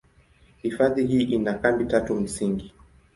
[0.61, 2.73] Hifadhi hii ina kambi tatu msingi.